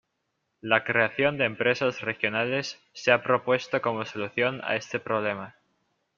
La 0.61 0.83
creación 0.83 1.37
de 1.37 1.45
empresas 1.45 2.01
regionales 2.01 2.79
se 2.91 3.11
ha 3.11 3.21
propuesto 3.21 3.83
como 3.83 4.03
solución 4.03 4.59
a 4.63 4.75
este 4.75 4.99
problema. 4.99 5.55